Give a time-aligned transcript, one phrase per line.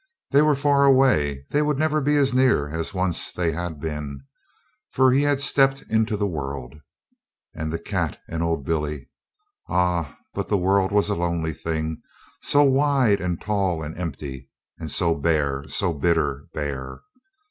[0.31, 4.21] They were far away; they would never be as near as once they had been,
[4.89, 6.73] for he had stepped into the world.
[7.53, 9.11] And the cat and Old Billy
[9.69, 12.01] ah, but the world was a lonely thing,
[12.41, 14.49] so wide and tall and empty!
[14.79, 17.01] And so bare, so bitter bare!